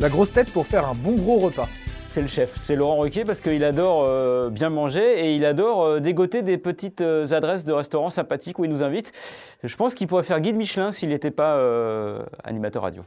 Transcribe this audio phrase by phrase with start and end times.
[0.00, 1.68] La grosse tête pour faire un bon gros repas.
[2.10, 5.84] C'est le chef, c'est Laurent Ruquier parce qu'il adore euh, bien manger et il adore
[5.84, 9.12] euh, dégoter des petites euh, adresses de restaurants sympathiques où il nous invite.
[9.62, 11.60] Je pense qu'il pourrait faire guide Michelin s'il n'était pas
[12.42, 13.02] animateur radio.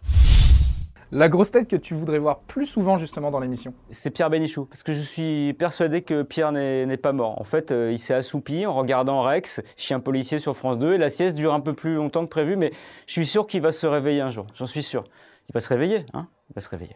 [1.12, 4.64] La grosse tête que tu voudrais voir plus souvent justement dans l'émission C'est Pierre Bénichou,
[4.64, 7.40] parce que je suis persuadé que Pierre n'est pas mort.
[7.40, 11.10] En fait, il s'est assoupi en regardant Rex, chien policier sur France 2, et la
[11.10, 12.72] sieste dure un peu plus longtemps que prévu, mais
[13.08, 15.04] je suis sûr qu'il va se réveiller un jour, j'en suis sûr.
[15.50, 16.96] Il va se réveiller, hein Il va se réveiller.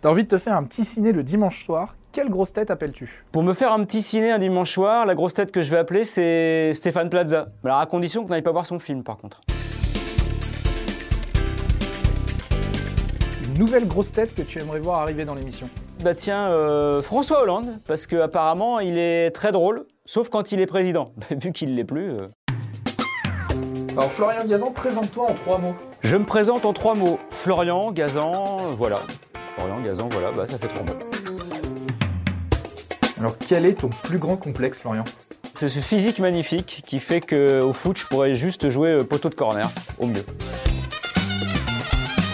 [0.00, 3.24] T'as envie de te faire un petit ciné le dimanche soir, quelle grosse tête appelles-tu?
[3.30, 5.76] Pour me faire un petit ciné un dimanche soir, la grosse tête que je vais
[5.76, 7.48] appeler, c'est Stéphane Plaza.
[7.62, 9.42] Alors à condition qu'on n'aille pas voir son film, par contre.
[13.44, 15.68] Une nouvelle grosse tête que tu aimerais voir arriver dans l'émission
[16.02, 20.66] Bah tiens, euh, François Hollande, parce qu'apparemment il est très drôle, sauf quand il est
[20.66, 21.12] président.
[21.30, 22.12] Vu qu'il l'est plus.
[22.12, 22.28] Euh.
[23.96, 25.74] Alors Florian Gazan, présente-toi en trois mots.
[26.02, 27.18] Je me présente en trois mots.
[27.30, 29.00] Florian Gazan, voilà.
[29.56, 30.98] Florian Gazan, voilà, bah, ça fait trois mots.
[33.18, 35.04] Alors quel est ton plus grand complexe, Florian?
[35.54, 39.34] C'est ce physique magnifique qui fait qu'au foot, je pourrais juste jouer euh, poteau de
[39.34, 40.24] corner, au mieux.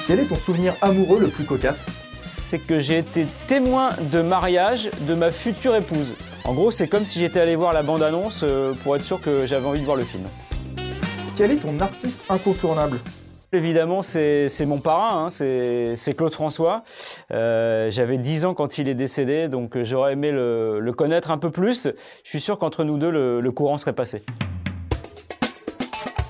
[0.08, 1.86] Quel est ton souvenir amoureux le plus cocasse?
[2.18, 6.08] C'est que j'ai été témoin de mariage de ma future épouse.
[6.44, 9.46] En gros, c'est comme si j'étais allé voir la bande-annonce euh, pour être sûr que
[9.46, 10.24] j'avais envie de voir le film.
[11.34, 12.98] Quel est ton artiste incontournable?
[13.54, 16.84] Évidemment, c'est mon parrain, hein, c'est Claude François.
[17.30, 21.38] Euh, j'avais 10 ans quand il est décédé, donc euh, j'aurais aimé le, connaître un
[21.38, 21.88] peu plus.
[22.24, 24.22] Je suis sûr qu'entre nous deux, le, courant serait passé.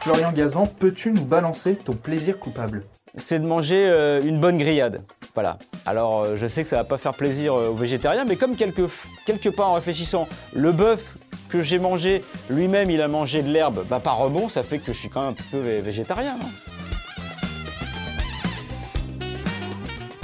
[0.01, 2.85] Florian Gazan, peux-tu nous balancer ton plaisir coupable?
[3.17, 5.03] C'est de manger euh, une bonne grillade.
[5.35, 5.59] Voilà.
[5.85, 8.83] Alors, je sais que ça va pas faire plaisir aux végétariens, mais comme quelque,
[9.27, 11.17] quelque part en réfléchissant, le bœuf
[11.53, 14.95] que j'ai mangé, lui-même, il a mangé de l'herbe, bah, par rebond, ça fait que
[14.95, 16.37] je suis quand même un peu végétarien.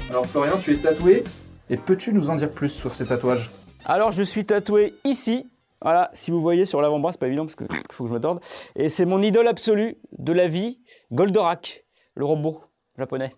[0.09, 1.25] Alors Florian, tu es tatoué,
[1.69, 3.51] et peux-tu nous en dire plus sur ces tatouages?
[3.85, 5.47] Alors je suis tatoué ici,
[5.83, 8.21] voilà, si vous voyez sur l'avant-bras, c'est pas évident parce qu'il faut que je me
[8.21, 8.41] torde.
[8.75, 10.81] Et c'est mon idole absolue de la vie,
[11.13, 11.85] Goldorak,
[12.15, 12.63] le robot
[12.97, 13.35] japonais.